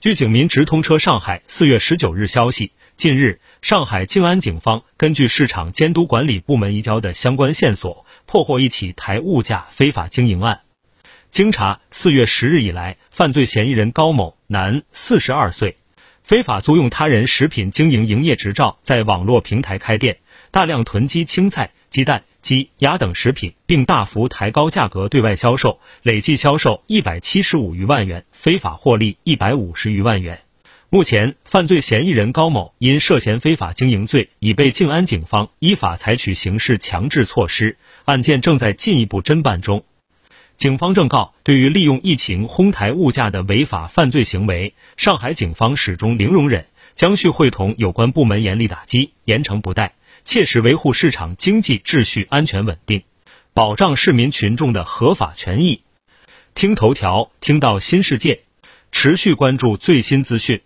[0.00, 10.62] 据警民直通车上海四月十九日消息，近日上海静安警方根据市场监督管理部门移交的相关线索，破获一起抬物价非法经营案。
[11.28, 15.76] 经查，四月十日以来，犯罪嫌疑人高某，男，四十二岁，
[16.22, 20.18] 非法租用他人食品经营营业执照，在网络平台开店，
[20.50, 22.24] 大量囤积青菜、鸡蛋。
[22.40, 30.40] 鸡、鸭等食品，并大幅抬高价格对外销售，累计销售一百七十五余万元，非法获利一百五十余万元。
[30.88, 37.76] 目前，犯罪嫌疑人高某因涉嫌非法经营罪，已被静安警方依法采取刑事强制措施，
[38.06, 39.84] 案件正在进一步侦办中。
[40.60, 49.94] 警方正告：对于利用疫情哄抬物价的违法犯罪行为，上海警方始终零容忍，将续会同有关部门严厉打击，严惩不贷。
[50.22, 53.04] 切实维护市场经济秩序安全稳定，
[53.54, 55.80] 保障市民群众的合法权益。
[56.52, 58.42] 听头条，听到新世界，
[58.92, 60.60] 持续关注最新资讯。